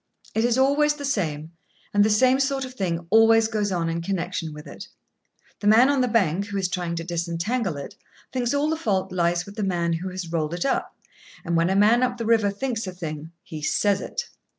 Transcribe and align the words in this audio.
It 0.33 0.43
is 0.45 0.57
always 0.57 0.95
the 0.95 1.05
same, 1.05 1.51
and 1.93 2.03
the 2.03 2.09
same 2.09 2.39
sort 2.39 2.65
of 2.65 2.73
thing 2.73 3.05
always 3.11 3.47
goes 3.47 3.71
on 3.71 3.87
in 3.87 4.01
connection 4.01 4.51
with 4.51 4.65
it. 4.65 4.87
The 5.59 5.67
man 5.67 5.89
on 5.91 6.01
the 6.01 6.07
bank, 6.07 6.47
who 6.47 6.57
is 6.57 6.67
trying 6.69 6.95
to 6.95 7.03
disentangle 7.03 7.77
it, 7.77 7.93
thinks 8.33 8.51
all 8.51 8.71
the 8.71 8.75
fault 8.77 9.11
lies 9.11 9.45
with 9.45 9.57
the 9.57 9.63
man 9.63 9.93
who 9.93 10.11
rolled 10.31 10.55
it 10.55 10.65
up; 10.65 10.97
and 11.45 11.55
when 11.55 11.69
a 11.69 11.75
man 11.75 12.01
up 12.01 12.17
the 12.17 12.25
river 12.25 12.49
thinks 12.49 12.87
a 12.87 12.91
thing, 12.91 13.31
he 13.43 13.61
says 13.61 14.01
it. 14.01 14.27